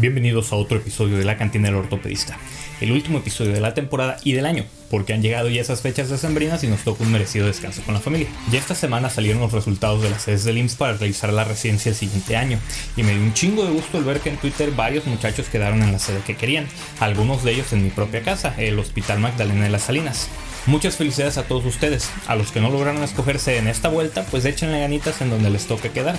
Bienvenidos 0.00 0.50
a 0.50 0.56
otro 0.56 0.78
episodio 0.78 1.18
de 1.18 1.26
La 1.26 1.36
Cantina 1.36 1.68
del 1.68 1.74
Ortopedista, 1.74 2.38
el 2.80 2.90
último 2.90 3.18
episodio 3.18 3.52
de 3.52 3.60
la 3.60 3.74
temporada 3.74 4.16
y 4.24 4.32
del 4.32 4.46
año, 4.46 4.64
porque 4.88 5.12
han 5.12 5.20
llegado 5.20 5.50
ya 5.50 5.60
esas 5.60 5.82
fechas 5.82 6.08
decembrinas 6.08 6.64
y 6.64 6.68
nos 6.68 6.84
toca 6.84 7.04
un 7.04 7.12
merecido 7.12 7.46
descanso 7.46 7.82
con 7.82 7.92
la 7.92 8.00
familia. 8.00 8.28
Ya 8.50 8.58
esta 8.58 8.74
semana 8.74 9.10
salieron 9.10 9.42
los 9.42 9.52
resultados 9.52 10.02
de 10.02 10.08
las 10.08 10.22
sedes 10.22 10.44
del 10.44 10.56
IMSS 10.56 10.76
para 10.76 10.94
realizar 10.94 11.30
la 11.34 11.44
residencia 11.44 11.90
el 11.90 11.96
siguiente 11.96 12.34
año, 12.34 12.58
y 12.96 13.02
me 13.02 13.12
dio 13.12 13.20
un 13.20 13.34
chingo 13.34 13.62
de 13.62 13.72
gusto 13.72 13.98
el 13.98 14.04
ver 14.04 14.20
que 14.20 14.30
en 14.30 14.38
Twitter 14.38 14.70
varios 14.70 15.04
muchachos 15.04 15.50
quedaron 15.50 15.82
en 15.82 15.92
la 15.92 15.98
sede 15.98 16.22
que 16.26 16.34
querían, 16.34 16.66
algunos 16.98 17.44
de 17.44 17.52
ellos 17.52 17.70
en 17.74 17.82
mi 17.82 17.90
propia 17.90 18.22
casa, 18.22 18.54
el 18.56 18.78
Hospital 18.78 19.20
Magdalena 19.20 19.64
de 19.64 19.70
las 19.70 19.82
Salinas. 19.82 20.30
Muchas 20.66 20.96
felicidades 20.96 21.38
a 21.38 21.44
todos 21.44 21.64
ustedes. 21.64 22.10
A 22.26 22.36
los 22.36 22.52
que 22.52 22.60
no 22.60 22.70
lograron 22.70 23.02
escogerse 23.02 23.56
en 23.56 23.66
esta 23.66 23.88
vuelta, 23.88 24.24
pues 24.30 24.44
échenle 24.44 24.80
ganitas 24.80 25.20
en 25.22 25.30
donde 25.30 25.50
les 25.50 25.66
toque 25.66 25.90
quedar. 25.90 26.16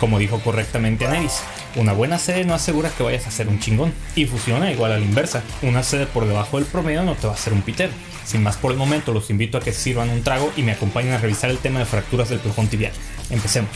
Como 0.00 0.18
dijo 0.18 0.40
correctamente 0.40 1.06
Aneris, 1.06 1.40
una 1.76 1.92
buena 1.92 2.18
sede 2.18 2.44
no 2.44 2.54
asegura 2.54 2.90
que 2.90 3.04
vayas 3.04 3.26
a 3.26 3.30
ser 3.30 3.48
un 3.48 3.60
chingón. 3.60 3.92
Y 4.16 4.26
funciona 4.26 4.72
igual 4.72 4.92
a 4.92 4.98
la 4.98 5.04
inversa. 5.04 5.42
Una 5.62 5.82
sede 5.82 6.06
por 6.06 6.26
debajo 6.26 6.58
del 6.58 6.66
promedio 6.66 7.04
no 7.04 7.14
te 7.14 7.26
va 7.26 7.34
a 7.34 7.36
hacer 7.36 7.52
un 7.52 7.62
pitero. 7.62 7.92
Sin 8.24 8.42
más 8.42 8.56
por 8.56 8.72
el 8.72 8.78
momento, 8.78 9.12
los 9.12 9.30
invito 9.30 9.58
a 9.58 9.60
que 9.60 9.72
sirvan 9.72 10.10
un 10.10 10.22
trago 10.22 10.52
y 10.56 10.62
me 10.62 10.72
acompañen 10.72 11.12
a 11.12 11.18
revisar 11.18 11.50
el 11.50 11.58
tema 11.58 11.78
de 11.78 11.86
fracturas 11.86 12.28
del 12.28 12.40
plafón 12.40 12.68
tibial. 12.68 12.92
Empecemos. 13.30 13.70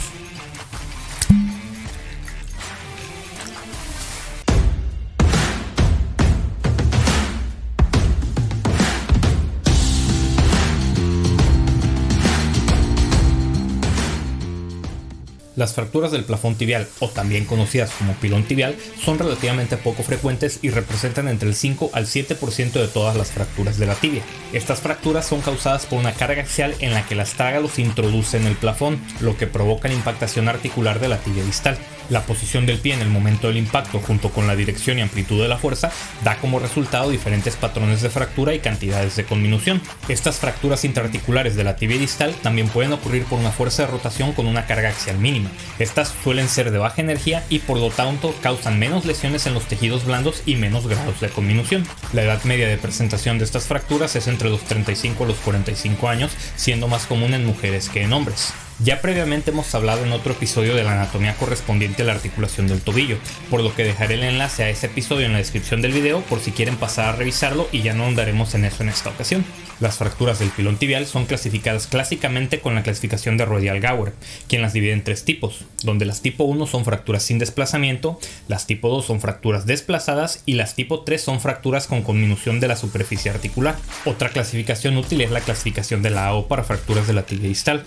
Las 15.59 15.75
fracturas 15.75 16.13
del 16.13 16.23
plafón 16.23 16.55
tibial, 16.55 16.87
o 17.01 17.09
también 17.09 17.45
conocidas 17.45 17.91
como 17.91 18.13
pilón 18.13 18.45
tibial, 18.45 18.77
son 19.05 19.19
relativamente 19.19 19.77
poco 19.77 20.05
frecuentes 20.05 20.61
y 20.63 20.71
representan 20.71 21.27
entre 21.27 21.49
el 21.49 21.57
5 21.57 21.91
al 21.95 22.07
7% 22.07 22.75
de 22.75 22.87
todas 22.87 23.17
las 23.17 23.33
fracturas 23.33 23.77
de 23.77 23.87
la 23.87 23.97
tibia. 23.97 24.23
Estas 24.53 24.79
fracturas 24.79 25.27
son 25.27 25.41
causadas 25.41 25.85
por 25.87 25.99
una 25.99 26.13
carga 26.13 26.43
axial 26.43 26.77
en 26.79 26.95
la 26.95 27.05
que 27.05 27.17
la 27.17 27.25
astragalus 27.25 27.73
se 27.73 27.83
introduce 27.83 28.37
en 28.37 28.47
el 28.47 28.55
plafón, 28.55 29.01
lo 29.19 29.37
que 29.37 29.49
provoca 29.49 29.89
la 29.89 29.95
impactación 29.95 30.49
articular 30.49 31.01
de 31.01 31.09
la 31.09 31.19
tibia 31.19 31.43
distal. 31.43 31.77
La 32.11 32.23
posición 32.23 32.65
del 32.65 32.79
pie 32.79 32.95
en 32.95 33.01
el 33.01 33.11
momento 33.11 33.49
del 33.49 33.59
impacto 33.59 34.01
junto 34.01 34.31
con 34.31 34.47
la 34.47 34.57
dirección 34.57 34.99
y 34.99 35.03
amplitud 35.03 35.43
de 35.43 35.49
la 35.49 35.59
fuerza 35.59 35.93
da 36.25 36.37
como 36.39 36.59
resultado 36.59 37.11
diferentes 37.11 37.57
patrones 37.57 38.01
de 38.01 38.11
fractura 38.11 38.55
y 38.55 38.61
cantidades 38.61 39.17
de 39.17 39.25
conminución. 39.25 39.83
Estas 40.09 40.39
fracturas 40.39 40.85
intraarticulares 40.85 41.55
de 41.57 41.65
la 41.65 41.77
tibia 41.77 41.99
distal 41.99 42.35
también 42.43 42.69
pueden 42.69 42.93
ocurrir 42.93 43.25
por 43.25 43.39
una 43.39 43.51
fuerza 43.51 43.83
de 43.83 43.93
rotación 43.93 44.33
con 44.33 44.47
una 44.47 44.67
carga 44.67 44.89
axial 44.89 45.19
mínima. 45.19 45.51
Estas 45.79 46.15
suelen 46.25 46.49
ser 46.49 46.71
de 46.71 46.79
baja 46.79 47.03
energía 47.03 47.45
y 47.51 47.59
por 47.59 47.79
lo 47.79 47.91
tanto 47.91 48.35
causan 48.43 48.79
menos 48.79 49.05
lesiones 49.05 49.47
en 49.47 49.55
los 49.55 49.65
tejidos 49.65 50.07
blandos 50.07 50.43
y 50.47 50.57
menos 50.57 50.87
grados 50.87 51.21
de 51.21 51.29
conminución. 51.29 51.87
La 52.13 52.23
edad 52.23 52.43
media 52.45 52.69
de 52.69 52.79
presentación 52.79 53.39
de 53.39 53.45
estas 53.45 53.67
fracturas 53.67 54.17
es 54.17 54.29
entre 54.29 54.49
los 54.49 54.63
35 54.63 55.25
a 55.25 55.27
los 55.27 55.37
45 55.39 56.09
años, 56.09 56.33
siendo 56.57 56.89
más 56.89 57.07
común 57.07 57.35
en 57.35 57.45
mujeres 57.45 57.89
que 57.89 58.03
en 58.03 58.13
hombres. 58.13 58.53
Ya 58.81 59.01
previamente 59.01 59.51
hemos 59.51 59.75
hablado 59.75 60.05
en 60.05 60.13
otro 60.13 60.35
episodio 60.35 60.77
de 60.77 60.85
la 60.85 60.93
anatomía 60.93 61.35
correspondiente 61.35 62.03
a 62.03 62.05
la 62.05 62.13
articulación 62.13 62.69
del 62.69 62.81
tobillo, 62.81 63.19
por 63.51 63.61
lo 63.61 63.75
que 63.75 63.83
dejaré 63.83 64.15
el 64.15 64.23
enlace 64.23 64.63
a 64.63 64.71
ese 64.71 64.87
episodio 64.87 65.27
en 65.27 65.33
la 65.33 65.39
descripción 65.39 65.83
del 65.83 65.91
video 65.91 66.21
por 66.21 66.39
si 66.39 66.53
quieren 66.53 66.77
pasar 66.77 67.09
a 67.09 67.17
revisarlo 67.17 67.69
y 67.73 67.83
ya 67.83 67.93
no 67.93 68.07
andaremos 68.07 68.55
en 68.55 68.65
eso 68.65 68.85
en 68.85 68.91
esta 68.91 69.11
ocasión. 69.11 69.45
Las 69.81 69.99
fracturas 69.99 70.39
del 70.39 70.51
pilón 70.51 70.77
tibial 70.77 71.07
son 71.07 71.27
clasificadas 71.27 71.89
clásicamente 71.89 72.61
con 72.61 72.77
la 72.77 72.85
clasificación 72.85 73.37
de 73.37 73.47
Rodial-Gower, 73.47 74.13
quien 74.49 74.63
las 74.63 74.75
divide 74.75 74.93
en 74.93 75.03
tres 75.03 75.25
tipos, 75.25 75.65
donde 75.83 76.05
las 76.05 76.23
tipo 76.23 76.45
1 76.45 76.67
son 76.69 76.85
fracturas 76.85 77.25
sin 77.25 77.41
desplazamiento, 77.41 78.21
las 78.47 78.67
tipo 78.67 78.91
2 78.91 79.05
son 79.05 79.21
fracturas 79.21 79.67
desplazadas 79.67 80.45
y 80.47 80.53
las 80.53 80.77
tipo 80.77 81.01
3 81.01 81.21
son 81.21 81.41
fracturas 81.41 81.89
con 81.89 82.03
conminución 82.03 82.61
de 82.61 82.69
la 82.69 82.77
superficie 82.77 83.33
articular. 83.33 83.77
Otra 84.05 84.29
clasificación 84.29 84.97
útil 84.97 85.21
es 85.21 85.33
la 85.33 85.41
clasificación 85.41 86.01
de 86.03 86.11
la 86.11 86.29
AO 86.29 86.47
para 86.47 86.63
fracturas 86.63 87.09
de 87.09 87.15
la 87.15 87.23
tibia 87.23 87.49
distal. 87.49 87.85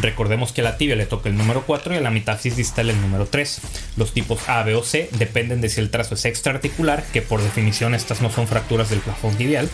Recordemos 0.00 0.52
que 0.52 0.60
a 0.60 0.64
la 0.64 0.76
tibia 0.76 0.96
le 0.96 1.06
toca 1.06 1.28
el 1.28 1.36
número 1.36 1.64
4 1.66 1.94
y 1.94 1.96
a 1.96 2.00
la 2.00 2.10
metáfisis 2.10 2.56
distal 2.56 2.90
el 2.90 3.00
número 3.00 3.26
3. 3.26 3.60
Los 3.96 4.12
tipos 4.12 4.48
A, 4.48 4.62
B 4.62 4.74
o 4.74 4.82
C 4.82 5.08
dependen 5.12 5.60
de 5.60 5.68
si 5.68 5.80
el 5.80 5.90
trazo 5.90 6.14
es 6.14 6.24
extraarticular, 6.24 7.04
que 7.12 7.22
por 7.22 7.42
definición 7.42 7.94
estas 7.94 8.20
no 8.20 8.30
son 8.30 8.46
fracturas 8.46 8.90
del 8.90 9.00
plafón 9.00 9.36
tibial, 9.36 9.70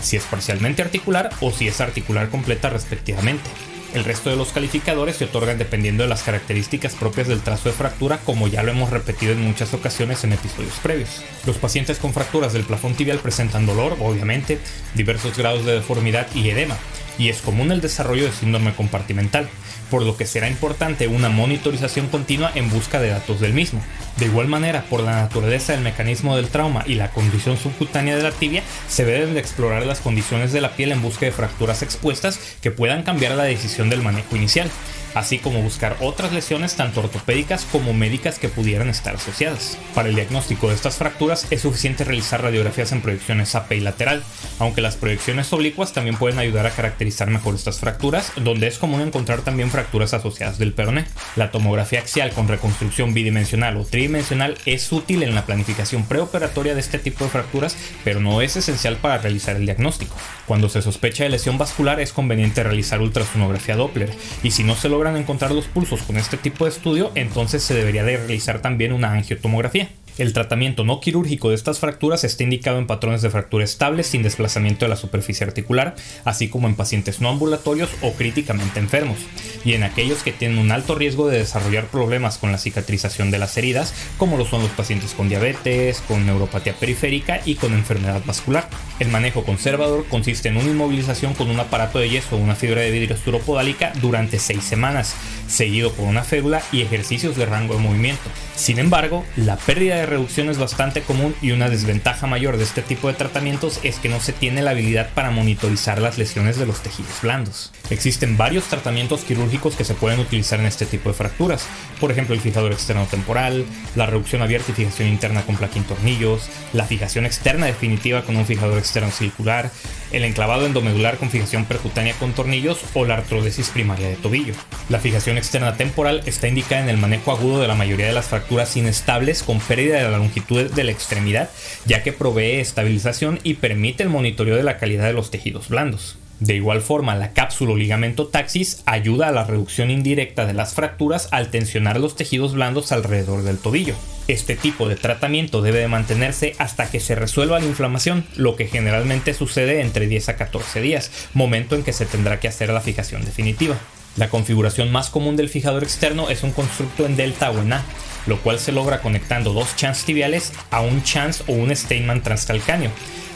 si 0.00 0.16
es 0.16 0.24
parcialmente 0.24 0.82
articular 0.82 1.30
o 1.40 1.52
si 1.52 1.68
es 1.68 1.80
articular 1.80 2.30
completa 2.30 2.70
respectivamente. 2.70 3.50
El 3.94 4.04
resto 4.04 4.28
de 4.28 4.36
los 4.36 4.48
calificadores 4.48 5.16
se 5.16 5.24
otorgan 5.24 5.58
dependiendo 5.58 6.02
de 6.02 6.08
las 6.08 6.22
características 6.22 6.94
propias 6.94 7.28
del 7.28 7.40
trazo 7.40 7.68
de 7.68 7.74
fractura, 7.74 8.18
como 8.18 8.48
ya 8.48 8.62
lo 8.62 8.72
hemos 8.72 8.90
repetido 8.90 9.32
en 9.32 9.40
muchas 9.40 9.72
ocasiones 9.72 10.22
en 10.24 10.32
episodios 10.32 10.74
previos. 10.82 11.22
Los 11.46 11.56
pacientes 11.56 11.98
con 11.98 12.12
fracturas 12.12 12.52
del 12.52 12.64
plafón 12.64 12.94
tibial 12.94 13.20
presentan 13.20 13.64
dolor, 13.64 13.96
obviamente, 14.00 14.58
diversos 14.94 15.36
grados 15.36 15.64
de 15.64 15.72
deformidad 15.72 16.26
y 16.34 16.50
edema, 16.50 16.76
y 17.18 17.28
es 17.28 17.42
común 17.42 17.72
el 17.72 17.80
desarrollo 17.80 18.24
de 18.24 18.32
síndrome 18.32 18.74
compartimental, 18.74 19.48
por 19.90 20.02
lo 20.02 20.16
que 20.16 20.26
será 20.26 20.48
importante 20.48 21.08
una 21.08 21.28
monitorización 21.28 22.08
continua 22.08 22.50
en 22.54 22.70
busca 22.70 23.00
de 23.00 23.10
datos 23.10 23.40
del 23.40 23.52
mismo. 23.52 23.82
De 24.16 24.26
igual 24.26 24.48
manera, 24.48 24.84
por 24.88 25.00
la 25.00 25.22
naturaleza 25.22 25.72
del 25.72 25.82
mecanismo 25.82 26.36
del 26.36 26.48
trauma 26.48 26.84
y 26.86 26.94
la 26.94 27.10
condición 27.10 27.56
subcutánea 27.56 28.16
de 28.16 28.22
la 28.22 28.32
tibia, 28.32 28.62
se 28.88 29.04
deben 29.04 29.34
de 29.34 29.40
explorar 29.40 29.86
las 29.86 30.00
condiciones 30.00 30.52
de 30.52 30.60
la 30.60 30.74
piel 30.74 30.92
en 30.92 31.02
busca 31.02 31.26
de 31.26 31.32
fracturas 31.32 31.82
expuestas 31.82 32.38
que 32.62 32.70
puedan 32.70 33.02
cambiar 33.02 33.32
la 33.32 33.44
decisión 33.44 33.90
del 33.90 34.02
manejo 34.02 34.36
inicial 34.36 34.70
así 35.16 35.38
como 35.38 35.62
buscar 35.62 35.96
otras 36.00 36.32
lesiones 36.32 36.76
tanto 36.76 37.00
ortopédicas 37.00 37.64
como 37.72 37.94
médicas 37.94 38.38
que 38.38 38.50
pudieran 38.50 38.90
estar 38.90 39.16
asociadas. 39.16 39.78
Para 39.94 40.10
el 40.10 40.14
diagnóstico 40.14 40.68
de 40.68 40.74
estas 40.74 40.96
fracturas 40.96 41.46
es 41.50 41.62
suficiente 41.62 42.04
realizar 42.04 42.42
radiografías 42.42 42.92
en 42.92 43.00
proyecciones 43.00 43.54
AP 43.54 43.72
y 43.72 43.80
lateral, 43.80 44.22
aunque 44.58 44.82
las 44.82 44.96
proyecciones 44.96 45.50
oblicuas 45.54 45.94
también 45.94 46.16
pueden 46.16 46.38
ayudar 46.38 46.66
a 46.66 46.70
caracterizar 46.70 47.30
mejor 47.30 47.54
estas 47.54 47.80
fracturas, 47.80 48.32
donde 48.36 48.66
es 48.66 48.78
común 48.78 49.00
encontrar 49.00 49.40
también 49.40 49.70
fracturas 49.70 50.12
asociadas 50.12 50.58
del 50.58 50.74
peroné. 50.74 51.06
La 51.34 51.50
tomografía 51.50 52.00
axial 52.00 52.32
con 52.32 52.46
reconstrucción 52.46 53.14
bidimensional 53.14 53.78
o 53.78 53.86
tridimensional 53.86 54.58
es 54.66 54.92
útil 54.92 55.22
en 55.22 55.34
la 55.34 55.46
planificación 55.46 56.04
preoperatoria 56.04 56.74
de 56.74 56.80
este 56.80 56.98
tipo 56.98 57.24
de 57.24 57.30
fracturas, 57.30 57.74
pero 58.04 58.20
no 58.20 58.42
es 58.42 58.56
esencial 58.56 58.96
para 58.96 59.16
realizar 59.16 59.56
el 59.56 59.64
diagnóstico. 59.64 60.14
Cuando 60.46 60.68
se 60.68 60.82
sospecha 60.82 61.24
de 61.24 61.30
lesión 61.30 61.56
vascular 61.56 62.00
es 62.00 62.12
conveniente 62.12 62.62
realizar 62.62 63.00
ultrasonografía 63.00 63.76
Doppler, 63.76 64.10
y 64.42 64.50
si 64.50 64.62
no 64.62 64.76
se 64.76 64.90
logra 64.90 65.05
encontrar 65.14 65.52
los 65.52 65.66
pulsos 65.66 66.02
con 66.02 66.16
este 66.16 66.36
tipo 66.36 66.64
de 66.64 66.70
estudio, 66.70 67.12
entonces 67.14 67.62
se 67.62 67.74
debería 67.74 68.02
de 68.02 68.16
realizar 68.16 68.60
también 68.60 68.92
una 68.92 69.12
angiotomografía. 69.12 69.88
El 70.18 70.32
tratamiento 70.32 70.82
no 70.82 71.00
quirúrgico 71.00 71.50
de 71.50 71.54
estas 71.54 71.78
fracturas 71.78 72.24
está 72.24 72.42
indicado 72.42 72.78
en 72.78 72.86
patrones 72.86 73.20
de 73.20 73.28
fractura 73.28 73.64
estables 73.64 74.06
sin 74.06 74.22
desplazamiento 74.22 74.86
de 74.86 74.88
la 74.88 74.96
superficie 74.96 75.46
articular, 75.46 75.94
así 76.24 76.48
como 76.48 76.68
en 76.68 76.74
pacientes 76.74 77.20
no 77.20 77.28
ambulatorios 77.28 77.90
o 78.00 78.12
críticamente 78.12 78.80
enfermos, 78.80 79.18
y 79.62 79.74
en 79.74 79.82
aquellos 79.82 80.22
que 80.22 80.32
tienen 80.32 80.58
un 80.58 80.72
alto 80.72 80.94
riesgo 80.94 81.28
de 81.28 81.38
desarrollar 81.38 81.88
problemas 81.88 82.38
con 82.38 82.50
la 82.50 82.56
cicatrización 82.56 83.30
de 83.30 83.38
las 83.38 83.58
heridas, 83.58 83.92
como 84.16 84.38
lo 84.38 84.46
son 84.46 84.62
los 84.62 84.70
pacientes 84.70 85.12
con 85.12 85.28
diabetes, 85.28 86.02
con 86.08 86.24
neuropatía 86.24 86.72
periférica 86.72 87.42
y 87.44 87.56
con 87.56 87.74
enfermedad 87.74 88.22
vascular. 88.24 88.70
El 88.98 89.08
manejo 89.08 89.44
conservador 89.44 90.06
consiste 90.06 90.48
en 90.48 90.56
una 90.56 90.70
inmovilización 90.70 91.34
con 91.34 91.50
un 91.50 91.60
aparato 91.60 91.98
de 91.98 92.08
yeso 92.08 92.36
o 92.36 92.38
una 92.38 92.54
fibra 92.54 92.80
de 92.80 92.90
vidrio 92.90 93.16
esturopodálica 93.16 93.92
durante 94.00 94.38
6 94.38 94.64
semanas, 94.64 95.14
seguido 95.46 95.92
por 95.92 96.06
una 96.06 96.24
férula 96.24 96.62
y 96.72 96.80
ejercicios 96.80 97.36
de 97.36 97.44
rango 97.44 97.74
de 97.74 97.80
movimiento. 97.80 98.30
Sin 98.54 98.78
embargo, 98.78 99.26
la 99.36 99.56
pérdida 99.56 99.96
de 99.96 100.05
reducción 100.06 100.48
es 100.48 100.58
bastante 100.58 101.02
común 101.02 101.34
y 101.42 101.50
una 101.50 101.68
desventaja 101.68 102.26
mayor 102.26 102.56
de 102.56 102.64
este 102.64 102.82
tipo 102.82 103.08
de 103.08 103.14
tratamientos 103.14 103.80
es 103.82 103.98
que 103.98 104.08
no 104.08 104.20
se 104.20 104.32
tiene 104.32 104.62
la 104.62 104.70
habilidad 104.70 105.10
para 105.14 105.30
monitorizar 105.30 106.00
las 106.00 106.18
lesiones 106.18 106.58
de 106.58 106.66
los 106.66 106.80
tejidos 106.80 107.20
blandos. 107.22 107.72
Existen 107.90 108.36
varios 108.36 108.64
tratamientos 108.64 109.24
quirúrgicos 109.24 109.76
que 109.76 109.84
se 109.84 109.94
pueden 109.94 110.20
utilizar 110.20 110.60
en 110.60 110.66
este 110.66 110.86
tipo 110.86 111.08
de 111.08 111.14
fracturas, 111.14 111.66
por 112.00 112.10
ejemplo 112.10 112.34
el 112.34 112.40
fijador 112.40 112.72
externo 112.72 113.06
temporal, 113.06 113.64
la 113.94 114.06
reducción 114.06 114.42
abierta 114.42 114.72
y 114.72 114.74
fijación 114.74 115.08
interna 115.08 115.42
con 115.42 115.56
plaquín 115.56 115.84
tornillos, 115.84 116.48
la 116.72 116.84
fijación 116.84 117.26
externa 117.26 117.66
definitiva 117.66 118.22
con 118.22 118.36
un 118.36 118.46
fijador 118.46 118.78
externo 118.78 119.10
circular, 119.10 119.70
el 120.12 120.24
enclavado 120.24 120.66
endomedular 120.66 121.18
con 121.18 121.30
fijación 121.30 121.64
percutánea 121.64 122.14
con 122.14 122.32
tornillos 122.32 122.80
o 122.94 123.04
la 123.04 123.14
artrodesis 123.14 123.70
primaria 123.70 124.08
de 124.08 124.16
tobillo. 124.16 124.54
La 124.88 125.00
fijación 125.00 125.36
externa 125.36 125.76
temporal 125.76 126.22
está 126.26 126.48
indicada 126.48 126.82
en 126.82 126.88
el 126.88 126.96
manejo 126.96 127.32
agudo 127.32 127.60
de 127.60 127.68
la 127.68 127.74
mayoría 127.74 128.06
de 128.06 128.12
las 128.12 128.26
fracturas 128.26 128.76
inestables 128.76 129.42
con 129.42 129.60
pérdida 129.60 129.95
de 129.96 130.10
la 130.10 130.18
longitud 130.18 130.70
de 130.70 130.84
la 130.84 130.92
extremidad, 130.92 131.50
ya 131.84 132.02
que 132.02 132.12
provee 132.12 132.60
estabilización 132.60 133.40
y 133.42 133.54
permite 133.54 134.02
el 134.02 134.08
monitoreo 134.08 134.56
de 134.56 134.62
la 134.62 134.78
calidad 134.78 135.06
de 135.06 135.12
los 135.12 135.30
tejidos 135.30 135.68
blandos. 135.68 136.16
De 136.38 136.54
igual 136.54 136.82
forma, 136.82 137.14
la 137.14 137.32
cápsula 137.32 137.72
o 137.72 137.76
ligamento 137.76 138.26
taxis 138.26 138.82
ayuda 138.84 139.28
a 139.28 139.32
la 139.32 139.44
reducción 139.44 139.90
indirecta 139.90 140.44
de 140.44 140.52
las 140.52 140.74
fracturas 140.74 141.28
al 141.30 141.48
tensionar 141.50 141.98
los 141.98 142.14
tejidos 142.14 142.52
blandos 142.52 142.92
alrededor 142.92 143.42
del 143.42 143.56
tobillo. 143.56 143.94
Este 144.28 144.54
tipo 144.54 144.86
de 144.86 144.96
tratamiento 144.96 145.62
debe 145.62 145.78
de 145.78 145.88
mantenerse 145.88 146.54
hasta 146.58 146.90
que 146.90 147.00
se 147.00 147.14
resuelva 147.14 147.58
la 147.58 147.64
inflamación, 147.64 148.26
lo 148.36 148.54
que 148.54 148.66
generalmente 148.66 149.32
sucede 149.32 149.80
entre 149.80 150.08
10 150.08 150.28
a 150.28 150.36
14 150.36 150.82
días, 150.82 151.10
momento 151.32 151.74
en 151.74 151.84
que 151.84 151.94
se 151.94 152.04
tendrá 152.04 152.38
que 152.38 152.48
hacer 152.48 152.68
la 152.68 152.82
fijación 152.82 153.24
definitiva. 153.24 153.78
La 154.16 154.30
configuración 154.30 154.90
más 154.90 155.10
común 155.10 155.36
del 155.36 155.50
fijador 155.50 155.82
externo 155.82 156.30
es 156.30 156.42
un 156.42 156.52
constructo 156.52 157.04
en 157.04 157.16
delta 157.16 157.50
o 157.50 157.60
en 157.60 157.74
A, 157.74 157.84
lo 158.26 158.40
cual 158.40 158.58
se 158.58 158.72
logra 158.72 159.02
conectando 159.02 159.52
dos 159.52 159.76
chans 159.76 160.04
tibiales 160.04 160.52
a 160.70 160.80
un 160.80 161.02
chance 161.02 161.44
o 161.46 161.52
un 161.52 161.74
Steinman 161.74 162.22
transcalcáneo, 162.22 162.90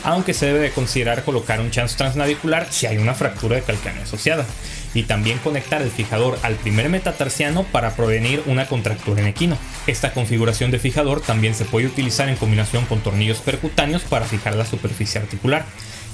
aunque 0.04 0.32
se 0.32 0.46
debe 0.46 0.60
de 0.60 0.70
considerar 0.70 1.22
colocar 1.22 1.60
un 1.60 1.70
chance 1.70 1.96
transnavicular 1.98 2.66
si 2.70 2.86
hay 2.86 2.96
una 2.96 3.14
fractura 3.14 3.56
de 3.56 3.62
calcáneo 3.62 4.04
asociada, 4.04 4.46
y 4.94 5.02
también 5.02 5.38
conectar 5.38 5.82
el 5.82 5.90
fijador 5.90 6.38
al 6.42 6.54
primer 6.54 6.88
metatarsiano 6.88 7.64
para 7.64 7.94
prevenir 7.94 8.42
una 8.46 8.66
contractura 8.66 9.20
en 9.20 9.28
equino. 9.28 9.58
Esta 9.86 10.12
configuración 10.12 10.70
de 10.70 10.78
fijador 10.78 11.20
también 11.20 11.54
se 11.54 11.66
puede 11.66 11.86
utilizar 11.86 12.28
en 12.30 12.36
combinación 12.36 12.86
con 12.86 13.00
tornillos 13.00 13.38
percutáneos 13.38 14.02
para 14.02 14.24
fijar 14.24 14.56
la 14.56 14.64
superficie 14.64 15.20
articular 15.20 15.66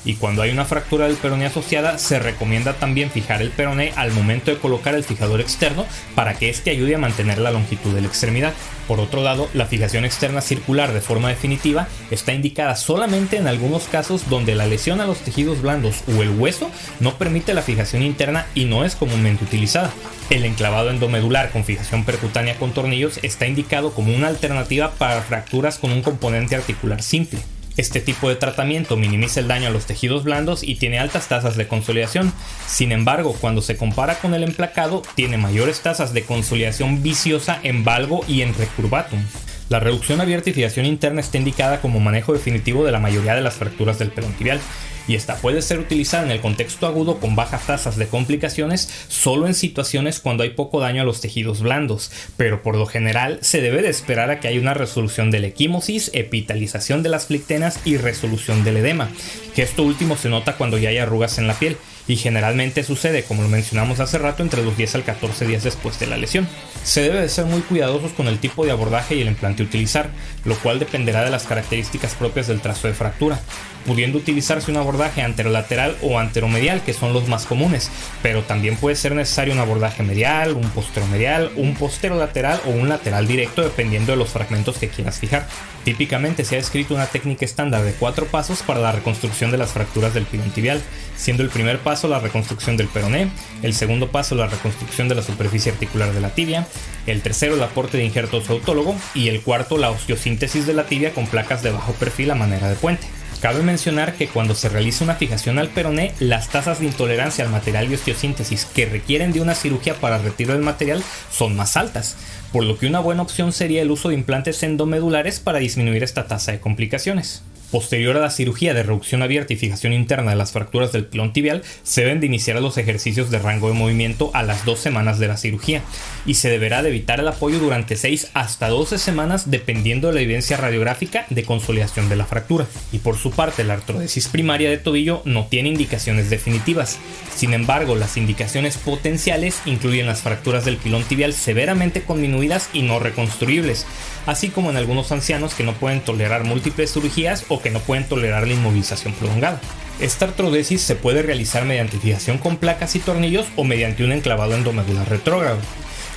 y 0.04 0.14
cuando 0.14 0.42
hay 0.42 0.50
una 0.50 0.64
fractura 0.64 1.06
del 1.06 1.16
peroné 1.16 1.46
asociada 1.46 1.98
se 1.98 2.18
recomienda 2.18 2.74
también 2.74 3.10
fijar 3.10 3.42
el 3.42 3.50
peroné 3.50 3.92
al 3.96 4.12
momento 4.12 4.50
de 4.50 4.58
colocar 4.58 4.94
el 4.94 5.04
fijador 5.04 5.40
externo 5.40 5.86
para 6.14 6.34
que 6.34 6.48
éste 6.48 6.70
ayude 6.70 6.94
a 6.94 6.98
mantener 6.98 7.38
la 7.38 7.50
longitud 7.50 7.92
de 7.94 8.00
la 8.00 8.06
extremidad. 8.06 8.52
Por 8.86 9.00
otro 9.00 9.22
lado, 9.22 9.48
la 9.52 9.66
fijación 9.66 10.04
externa 10.04 10.40
circular 10.40 10.92
de 10.92 11.00
forma 11.00 11.28
definitiva 11.28 11.88
está 12.10 12.32
indicada 12.32 12.76
solamente 12.76 13.36
en 13.36 13.48
algunos 13.48 13.84
casos 13.84 14.28
donde 14.30 14.54
la 14.54 14.66
lesión 14.66 15.00
a 15.00 15.06
los 15.06 15.18
tejidos 15.18 15.60
blandos 15.60 16.04
o 16.06 16.22
el 16.22 16.30
hueso 16.30 16.70
no 17.00 17.18
permite 17.18 17.52
la 17.54 17.62
fijación 17.62 18.02
interna 18.02 18.46
y 18.54 18.64
no 18.64 18.84
es 18.84 18.94
comúnmente 18.94 19.44
utilizada. 19.44 19.92
El 20.30 20.44
enclavado 20.44 20.90
endomedular 20.90 21.50
con 21.50 21.64
fijación 21.64 22.04
percutánea 22.04 22.56
con 22.56 22.72
tornillos 22.72 23.18
está 23.22 23.46
indicado 23.46 23.92
como 23.92 24.14
una 24.14 24.28
alternativa 24.28 24.92
para 24.92 25.22
fracturas 25.22 25.78
con 25.78 25.92
un 25.92 26.02
componente 26.02 26.54
articular 26.54 27.02
simple. 27.02 27.40
Este 27.76 28.00
tipo 28.00 28.28
de 28.28 28.36
tratamiento 28.36 28.96
minimiza 28.96 29.40
el 29.40 29.48
daño 29.48 29.68
a 29.68 29.70
los 29.70 29.84
tejidos 29.84 30.24
blandos 30.24 30.62
y 30.62 30.76
tiene 30.76 30.98
altas 30.98 31.28
tasas 31.28 31.56
de 31.56 31.68
consolidación. 31.68 32.32
Sin 32.66 32.90
embargo, 32.90 33.36
cuando 33.38 33.60
se 33.60 33.76
compara 33.76 34.18
con 34.18 34.32
el 34.32 34.42
emplacado, 34.42 35.02
tiene 35.14 35.36
mayores 35.36 35.80
tasas 35.80 36.14
de 36.14 36.24
consolidación 36.24 37.02
viciosa 37.02 37.60
en 37.62 37.84
valgo 37.84 38.24
y 38.26 38.40
en 38.40 38.54
recurvatum. 38.54 39.20
La 39.68 39.80
reducción 39.80 40.20
abierta 40.20 40.50
y 40.50 40.52
fijación 40.52 40.86
interna 40.86 41.20
está 41.20 41.38
indicada 41.38 41.80
como 41.80 41.98
manejo 41.98 42.32
definitivo 42.32 42.84
de 42.84 42.92
la 42.92 43.00
mayoría 43.00 43.34
de 43.34 43.40
las 43.40 43.54
fracturas 43.54 43.98
del 43.98 44.12
perón 44.12 44.32
tibial 44.34 44.60
y 45.08 45.16
esta 45.16 45.36
puede 45.36 45.60
ser 45.60 45.80
utilizada 45.80 46.24
en 46.24 46.30
el 46.30 46.40
contexto 46.40 46.86
agudo 46.86 47.18
con 47.18 47.34
bajas 47.34 47.66
tasas 47.66 47.96
de 47.96 48.06
complicaciones 48.06 48.88
solo 49.08 49.48
en 49.48 49.54
situaciones 49.54 50.20
cuando 50.20 50.44
hay 50.44 50.50
poco 50.50 50.80
daño 50.80 51.02
a 51.02 51.04
los 51.04 51.20
tejidos 51.20 51.62
blandos, 51.62 52.12
pero 52.36 52.62
por 52.62 52.76
lo 52.76 52.86
general 52.86 53.38
se 53.42 53.60
debe 53.60 53.82
de 53.82 53.88
esperar 53.88 54.30
a 54.30 54.38
que 54.38 54.48
haya 54.48 54.60
una 54.60 54.74
resolución 54.74 55.32
de 55.32 55.40
la 55.40 55.48
equimosis, 55.48 56.10
epitalización 56.14 57.02
de 57.02 57.08
las 57.08 57.26
flictenas 57.26 57.80
y 57.84 57.96
resolución 57.96 58.62
del 58.62 58.76
edema, 58.76 59.10
que 59.54 59.62
esto 59.62 59.82
último 59.82 60.16
se 60.16 60.28
nota 60.28 60.56
cuando 60.56 60.78
ya 60.78 60.90
hay 60.90 60.98
arrugas 60.98 61.38
en 61.38 61.48
la 61.48 61.54
piel 61.54 61.76
y 62.08 62.16
generalmente 62.16 62.84
sucede, 62.84 63.24
como 63.24 63.42
lo 63.42 63.48
mencionamos 63.48 64.00
hace 64.00 64.18
rato, 64.18 64.42
entre 64.42 64.62
los 64.62 64.76
10 64.76 64.96
al 64.96 65.04
14 65.04 65.46
días 65.46 65.64
después 65.64 65.98
de 65.98 66.06
la 66.06 66.16
lesión. 66.16 66.46
Se 66.84 67.02
debe 67.02 67.20
de 67.20 67.28
ser 67.28 67.46
muy 67.46 67.60
cuidadosos 67.62 68.12
con 68.12 68.28
el 68.28 68.38
tipo 68.38 68.64
de 68.64 68.70
abordaje 68.70 69.16
y 69.16 69.22
el 69.22 69.28
implante 69.28 69.62
utilizar, 69.62 70.10
lo 70.44 70.56
cual 70.56 70.78
dependerá 70.78 71.24
de 71.24 71.30
las 71.30 71.44
características 71.44 72.14
propias 72.14 72.46
del 72.46 72.60
trazo 72.60 72.88
de 72.88 72.94
fractura, 72.94 73.40
pudiendo 73.86 74.18
utilizarse 74.18 74.70
un 74.70 74.76
abordaje 74.76 75.22
anterolateral 75.22 75.96
o 76.02 76.18
anteromedial, 76.18 76.82
que 76.82 76.92
son 76.92 77.12
los 77.12 77.28
más 77.28 77.46
comunes, 77.46 77.90
pero 78.22 78.42
también 78.42 78.76
puede 78.76 78.96
ser 78.96 79.14
necesario 79.14 79.54
un 79.54 79.60
abordaje 79.60 80.02
medial, 80.02 80.52
un 80.52 80.68
posteromedial, 80.70 81.50
un 81.56 81.74
posterolateral 81.74 82.60
o 82.66 82.70
un 82.70 82.88
lateral 82.88 83.26
directo, 83.26 83.62
dependiendo 83.62 84.12
de 84.12 84.18
los 84.18 84.30
fragmentos 84.30 84.78
que 84.78 84.88
quieras 84.88 85.18
fijar. 85.18 85.46
Típicamente 85.84 86.44
se 86.44 86.56
ha 86.56 86.58
escrito 86.58 86.94
una 86.94 87.06
técnica 87.06 87.44
estándar 87.44 87.82
de 87.82 87.92
cuatro 87.92 88.26
pasos 88.26 88.62
para 88.62 88.80
la 88.80 88.92
reconstrucción 88.92 89.50
de 89.50 89.58
las 89.58 89.70
fracturas 89.70 90.14
del 90.14 90.26
pilón 90.26 90.50
tibial, 90.50 90.82
siendo 91.16 91.42
el 91.42 91.48
primer 91.48 91.78
paso 91.78 92.08
la 92.08 92.18
reconstrucción 92.18 92.76
del 92.76 92.88
peroné, 92.88 93.30
el 93.62 93.72
segundo 93.72 94.10
paso 94.10 94.34
la 94.34 94.48
reconstrucción 94.48 95.08
de 95.08 95.14
la 95.14 95.22
superficie 95.22 95.70
articular 95.72 96.12
de 96.12 96.20
la 96.20 96.30
tibia, 96.30 96.66
el 97.06 97.22
tercero 97.22 97.54
el 97.54 97.62
aporte 97.62 97.98
de 97.98 98.04
injertos 98.04 98.50
autólogo 98.50 98.96
y 99.14 99.28
el 99.28 99.42
cuarto 99.42 99.78
la 99.78 99.90
osteosíntesis 99.90 100.66
de 100.66 100.74
la 100.74 100.86
tibia 100.86 101.14
con 101.14 101.26
placas 101.26 101.62
de 101.62 101.70
bajo 101.70 101.92
perfil 101.92 102.30
a 102.32 102.34
manera 102.34 102.68
de 102.68 102.74
puente. 102.74 103.06
Cabe 103.40 103.62
mencionar 103.62 104.14
que 104.14 104.28
cuando 104.28 104.54
se 104.54 104.68
realiza 104.68 105.04
una 105.04 105.14
fijación 105.14 105.58
al 105.58 105.68
peroné, 105.68 106.14
las 106.20 106.48
tasas 106.48 106.80
de 106.80 106.86
intolerancia 106.86 107.44
al 107.44 107.50
material 107.50 107.88
de 107.88 107.96
osteosíntesis 107.96 108.64
que 108.64 108.86
requieren 108.86 109.32
de 109.32 109.40
una 109.40 109.54
cirugía 109.54 109.94
para 109.94 110.18
retiro 110.18 110.54
del 110.54 110.62
material 110.62 111.02
son 111.30 111.54
más 111.54 111.76
altas, 111.76 112.16
por 112.52 112.64
lo 112.64 112.78
que 112.78 112.86
una 112.86 113.00
buena 113.00 113.22
opción 113.22 113.52
sería 113.52 113.82
el 113.82 113.90
uso 113.90 114.08
de 114.08 114.14
implantes 114.14 114.62
endomedulares 114.62 115.38
para 115.38 115.58
disminuir 115.58 116.02
esta 116.02 116.26
tasa 116.26 116.52
de 116.52 116.60
complicaciones. 116.60 117.42
Posterior 117.70 118.16
a 118.16 118.20
la 118.20 118.30
cirugía 118.30 118.74
de 118.74 118.82
reducción 118.82 119.22
abierta 119.22 119.52
y 119.52 119.56
fijación 119.56 119.92
interna 119.92 120.30
de 120.30 120.36
las 120.36 120.52
fracturas 120.52 120.92
del 120.92 121.06
pilón 121.06 121.32
tibial, 121.32 121.62
se 121.82 122.02
deben 122.02 122.20
de 122.20 122.26
iniciar 122.26 122.60
los 122.60 122.78
ejercicios 122.78 123.30
de 123.30 123.38
rango 123.38 123.68
de 123.68 123.74
movimiento 123.74 124.30
a 124.34 124.42
las 124.42 124.64
dos 124.64 124.78
semanas 124.78 125.18
de 125.18 125.28
la 125.28 125.36
cirugía 125.36 125.82
y 126.24 126.34
se 126.34 126.48
deberá 126.48 126.82
de 126.82 126.90
evitar 126.90 127.20
el 127.20 127.28
apoyo 127.28 127.58
durante 127.58 127.96
6 127.96 128.30
hasta 128.34 128.68
12 128.68 128.98
semanas 128.98 129.50
dependiendo 129.50 130.08
de 130.08 130.14
la 130.14 130.20
evidencia 130.20 130.56
radiográfica 130.56 131.26
de 131.30 131.44
consolidación 131.44 132.08
de 132.08 132.16
la 132.16 132.26
fractura. 132.26 132.66
Y 132.92 132.98
por 132.98 133.16
su 133.16 133.30
parte, 133.30 133.64
la 133.64 133.74
artrodesis 133.74 134.28
primaria 134.28 134.70
de 134.70 134.78
tobillo 134.78 135.22
no 135.24 135.46
tiene 135.46 135.68
indicaciones 135.68 136.30
definitivas. 136.30 136.98
Sin 137.34 137.52
embargo, 137.52 137.96
las 137.96 138.16
indicaciones 138.16 138.76
potenciales 138.78 139.60
incluyen 139.66 140.06
las 140.06 140.22
fracturas 140.22 140.64
del 140.64 140.76
pilón 140.76 141.04
tibial 141.04 141.32
severamente 141.32 142.02
conminuidas 142.02 142.70
y 142.72 142.82
no 142.82 142.98
reconstruibles, 142.98 143.86
así 144.26 144.48
como 144.48 144.70
en 144.70 144.76
algunos 144.76 145.12
ancianos 145.12 145.54
que 145.54 145.64
no 145.64 145.74
pueden 145.74 146.00
tolerar 146.00 146.44
múltiples 146.44 146.92
cirugías 146.92 147.44
que 147.60 147.70
no 147.70 147.80
pueden 147.80 148.04
tolerar 148.04 148.46
la 148.46 148.54
inmovilización 148.54 149.12
prolongada. 149.14 149.60
Esta 150.00 150.26
artrodesis 150.26 150.82
se 150.82 150.94
puede 150.94 151.22
realizar 151.22 151.64
mediante 151.64 151.98
fijación 151.98 152.38
con 152.38 152.58
placas 152.58 152.96
y 152.96 152.98
tornillos 152.98 153.46
o 153.56 153.64
mediante 153.64 154.04
un 154.04 154.12
enclavado 154.12 154.54
endomedular 154.54 155.08
retrógrado, 155.08 155.58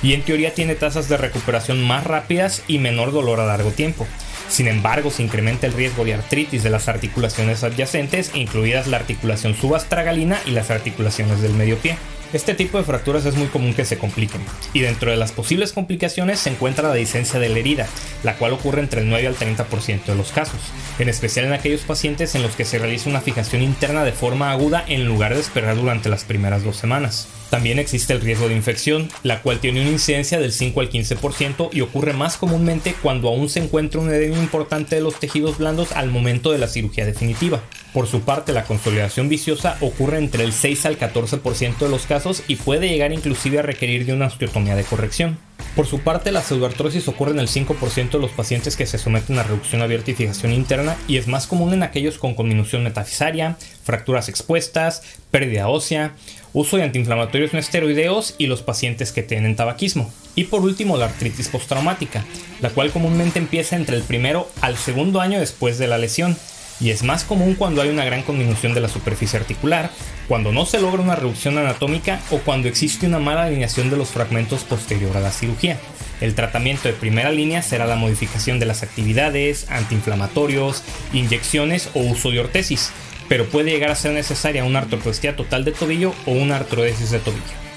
y 0.02 0.12
en 0.12 0.22
teoría 0.22 0.54
tiene 0.54 0.74
tasas 0.74 1.08
de 1.08 1.16
recuperación 1.16 1.82
más 1.82 2.04
rápidas 2.04 2.62
y 2.68 2.78
menor 2.78 3.12
dolor 3.12 3.40
a 3.40 3.46
largo 3.46 3.70
tiempo. 3.70 4.06
Sin 4.48 4.66
embargo, 4.66 5.10
se 5.10 5.22
incrementa 5.22 5.66
el 5.66 5.72
riesgo 5.72 6.04
de 6.04 6.14
artritis 6.14 6.62
de 6.62 6.70
las 6.70 6.88
articulaciones 6.88 7.62
adyacentes, 7.62 8.32
incluidas 8.34 8.88
la 8.88 8.96
articulación 8.96 9.54
subastragalina 9.54 10.40
y 10.44 10.50
las 10.50 10.70
articulaciones 10.70 11.40
del 11.40 11.54
medio 11.54 11.78
pie. 11.78 11.96
Este 12.32 12.54
tipo 12.54 12.78
de 12.78 12.84
fracturas 12.84 13.26
es 13.26 13.34
muy 13.34 13.48
común 13.48 13.74
que 13.74 13.84
se 13.84 13.98
compliquen, 13.98 14.40
y 14.72 14.80
dentro 14.80 15.10
de 15.10 15.16
las 15.16 15.32
posibles 15.32 15.72
complicaciones 15.72 16.38
se 16.38 16.50
encuentra 16.50 16.88
la 16.88 16.94
licencia 16.94 17.40
de 17.40 17.48
la 17.48 17.58
herida, 17.58 17.88
la 18.22 18.36
cual 18.36 18.52
ocurre 18.52 18.80
entre 18.80 19.00
el 19.00 19.08
9 19.08 19.26
al 19.26 19.34
30% 19.34 20.04
de 20.04 20.14
los 20.14 20.30
casos, 20.30 20.60
en 21.00 21.08
especial 21.08 21.46
en 21.46 21.54
aquellos 21.54 21.80
pacientes 21.80 22.36
en 22.36 22.42
los 22.42 22.54
que 22.54 22.64
se 22.64 22.78
realiza 22.78 23.10
una 23.10 23.20
fijación 23.20 23.62
interna 23.62 24.04
de 24.04 24.12
forma 24.12 24.52
aguda 24.52 24.84
en 24.86 25.06
lugar 25.06 25.34
de 25.34 25.40
esperar 25.40 25.74
durante 25.74 26.08
las 26.08 26.22
primeras 26.22 26.62
dos 26.62 26.76
semanas. 26.76 27.26
También 27.50 27.80
existe 27.80 28.12
el 28.12 28.20
riesgo 28.20 28.48
de 28.48 28.54
infección, 28.54 29.08
la 29.24 29.42
cual 29.42 29.58
tiene 29.58 29.80
una 29.80 29.90
incidencia 29.90 30.38
del 30.38 30.52
5 30.52 30.80
al 30.80 30.88
15% 30.88 31.70
y 31.72 31.80
ocurre 31.80 32.12
más 32.12 32.36
comúnmente 32.36 32.94
cuando 33.02 33.28
aún 33.28 33.48
se 33.48 33.58
encuentra 33.58 34.00
un 34.00 34.08
edema 34.08 34.38
importante 34.38 34.94
de 34.94 35.02
los 35.02 35.18
tejidos 35.18 35.58
blandos 35.58 35.92
al 35.92 36.10
momento 36.10 36.52
de 36.52 36.58
la 36.58 36.68
cirugía 36.68 37.04
definitiva. 37.04 37.60
Por 37.92 38.06
su 38.06 38.20
parte, 38.20 38.52
la 38.52 38.64
consolidación 38.64 39.28
viciosa 39.28 39.76
ocurre 39.80 40.18
entre 40.18 40.44
el 40.44 40.52
6 40.52 40.86
al 40.86 40.98
14% 40.98 41.78
de 41.78 41.88
los 41.88 42.06
casos 42.06 42.44
y 42.46 42.54
puede 42.54 42.88
llegar 42.88 43.12
inclusive 43.12 43.58
a 43.58 43.62
requerir 43.62 44.06
de 44.06 44.12
una 44.12 44.26
osteotomía 44.26 44.76
de 44.76 44.84
corrección. 44.84 45.38
Por 45.76 45.86
su 45.86 46.00
parte, 46.00 46.32
la 46.32 46.42
pseudoartrosis 46.42 47.08
ocurre 47.08 47.32
en 47.32 47.40
el 47.40 47.48
5% 47.48 48.10
de 48.10 48.18
los 48.18 48.32
pacientes 48.32 48.76
que 48.76 48.86
se 48.86 48.98
someten 48.98 49.38
a 49.38 49.42
reducción 49.42 49.82
abierta 49.82 50.10
y 50.10 50.14
fijación 50.14 50.52
interna 50.52 50.96
y 51.08 51.16
es 51.16 51.26
más 51.26 51.46
común 51.46 51.72
en 51.72 51.82
aquellos 51.82 52.18
con 52.18 52.34
conminución 52.34 52.82
metafisaria, 52.82 53.56
fracturas 53.84 54.28
expuestas, 54.28 55.02
pérdida 55.30 55.68
ósea, 55.68 56.14
uso 56.52 56.76
de 56.76 56.82
antiinflamatorios 56.82 57.52
no 57.52 57.58
esteroideos 57.58 58.34
y 58.38 58.46
los 58.46 58.62
pacientes 58.62 59.12
que 59.12 59.22
tienen 59.22 59.56
tabaquismo. 59.56 60.12
Y 60.34 60.44
por 60.44 60.62
último, 60.62 60.96
la 60.96 61.06
artritis 61.06 61.48
postraumática, 61.48 62.24
la 62.60 62.70
cual 62.70 62.90
comúnmente 62.90 63.38
empieza 63.38 63.76
entre 63.76 63.96
el 63.96 64.02
primero 64.02 64.50
al 64.60 64.76
segundo 64.76 65.20
año 65.20 65.40
después 65.40 65.78
de 65.78 65.86
la 65.86 65.98
lesión 65.98 66.36
y 66.80 66.90
es 66.90 67.02
más 67.02 67.24
común 67.24 67.54
cuando 67.54 67.82
hay 67.82 67.90
una 67.90 68.04
gran 68.04 68.22
conminución 68.22 68.74
de 68.74 68.80
la 68.80 68.88
superficie 68.88 69.38
articular, 69.38 69.90
cuando 70.28 70.52
no 70.52 70.64
se 70.66 70.80
logra 70.80 71.02
una 71.02 71.16
reducción 71.16 71.58
anatómica 71.58 72.20
o 72.30 72.38
cuando 72.38 72.68
existe 72.68 73.06
una 73.06 73.18
mala 73.18 73.44
alineación 73.44 73.90
de 73.90 73.96
los 73.96 74.08
fragmentos 74.08 74.64
posterior 74.64 75.16
a 75.16 75.20
la 75.20 75.30
cirugía. 75.30 75.78
El 76.20 76.34
tratamiento 76.34 76.88
de 76.88 76.94
primera 76.94 77.30
línea 77.30 77.62
será 77.62 77.86
la 77.86 77.96
modificación 77.96 78.58
de 78.58 78.66
las 78.66 78.82
actividades, 78.82 79.70
antiinflamatorios, 79.70 80.82
inyecciones 81.12 81.90
o 81.94 82.00
uso 82.00 82.30
de 82.30 82.40
ortesis, 82.40 82.92
pero 83.28 83.46
puede 83.48 83.70
llegar 83.70 83.90
a 83.90 83.96
ser 83.96 84.12
necesaria 84.12 84.64
una 84.64 84.80
artroplastia 84.80 85.36
total 85.36 85.64
de 85.64 85.72
tobillo 85.72 86.14
o 86.26 86.32
una 86.32 86.56
artrodesis 86.56 87.10
de 87.10 87.20
tobillo. 87.20 87.69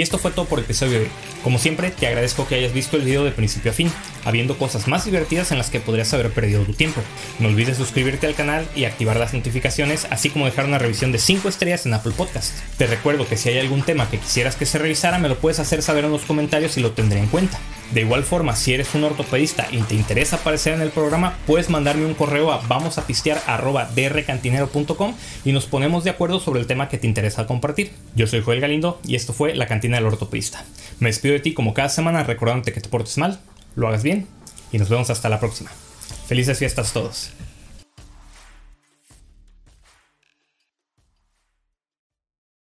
Y 0.00 0.02
esto 0.02 0.16
fue 0.16 0.30
todo 0.30 0.46
por 0.46 0.58
el 0.58 0.64
episodio 0.64 0.92
de 0.92 1.04
hoy. 1.04 1.10
Como 1.44 1.58
siempre, 1.58 1.90
te 1.90 2.06
agradezco 2.06 2.48
que 2.48 2.54
hayas 2.54 2.72
visto 2.72 2.96
el 2.96 3.02
video 3.02 3.22
de 3.22 3.32
principio 3.32 3.70
a 3.70 3.74
fin, 3.74 3.92
habiendo 4.24 4.56
cosas 4.56 4.88
más 4.88 5.04
divertidas 5.04 5.52
en 5.52 5.58
las 5.58 5.68
que 5.68 5.78
podrías 5.78 6.14
haber 6.14 6.30
perdido 6.30 6.62
tu 6.62 6.72
tiempo. 6.72 7.02
No 7.38 7.48
olvides 7.48 7.76
suscribirte 7.76 8.26
al 8.26 8.34
canal 8.34 8.66
y 8.74 8.86
activar 8.86 9.18
las 9.18 9.34
notificaciones, 9.34 10.06
así 10.08 10.30
como 10.30 10.46
dejar 10.46 10.64
una 10.64 10.78
revisión 10.78 11.12
de 11.12 11.18
5 11.18 11.50
estrellas 11.50 11.84
en 11.84 11.92
Apple 11.92 12.14
Podcast. 12.16 12.54
Te 12.78 12.86
recuerdo 12.86 13.28
que 13.28 13.36
si 13.36 13.50
hay 13.50 13.58
algún 13.58 13.82
tema 13.82 14.08
que 14.08 14.16
quisieras 14.16 14.56
que 14.56 14.64
se 14.64 14.78
revisara, 14.78 15.18
me 15.18 15.28
lo 15.28 15.36
puedes 15.36 15.58
hacer 15.58 15.82
saber 15.82 16.06
en 16.06 16.12
los 16.12 16.22
comentarios 16.22 16.78
y 16.78 16.80
lo 16.80 16.92
tendré 16.92 17.18
en 17.18 17.26
cuenta. 17.26 17.58
De 17.92 18.00
igual 18.02 18.22
forma, 18.22 18.54
si 18.54 18.72
eres 18.72 18.94
un 18.94 19.02
ortopedista 19.02 19.66
y 19.72 19.82
te 19.82 19.96
interesa 19.96 20.36
aparecer 20.36 20.74
en 20.74 20.80
el 20.80 20.90
programa, 20.90 21.36
puedes 21.44 21.70
mandarme 21.70 22.06
un 22.06 22.14
correo 22.14 22.52
a 22.52 22.58
vamosapistear.drcantinero.com 22.68 25.14
y 25.44 25.52
nos 25.52 25.66
ponemos 25.66 26.04
de 26.04 26.10
acuerdo 26.10 26.38
sobre 26.38 26.60
el 26.60 26.68
tema 26.68 26.88
que 26.88 26.98
te 26.98 27.08
interesa 27.08 27.48
compartir. 27.48 27.90
Yo 28.14 28.28
soy 28.28 28.42
Joel 28.42 28.60
Galindo 28.60 29.00
y 29.04 29.16
esto 29.16 29.32
fue 29.32 29.56
La 29.56 29.66
Cantina 29.66 29.96
del 29.96 30.06
Ortopedista. 30.06 30.64
Me 31.00 31.08
despido 31.08 31.32
de 31.32 31.40
ti 31.40 31.52
como 31.52 31.74
cada 31.74 31.88
semana 31.88 32.22
recordándote 32.22 32.72
que 32.72 32.80
te 32.80 32.88
portes 32.88 33.18
mal, 33.18 33.40
lo 33.74 33.88
hagas 33.88 34.04
bien 34.04 34.28
y 34.70 34.78
nos 34.78 34.88
vemos 34.88 35.10
hasta 35.10 35.28
la 35.28 35.40
próxima. 35.40 35.72
Felices 36.28 36.58
fiestas 36.58 36.92
todos. 36.92 37.32